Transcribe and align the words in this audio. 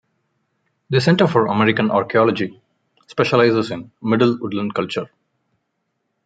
The 0.89 0.99
Center 0.99 1.27
for 1.27 1.45
American 1.45 1.91
Archeology 1.91 2.59
specializes 3.05 3.69
in 3.69 3.91
Middle 4.01 4.35
Woodland 4.39 4.73
culture. 4.73 5.11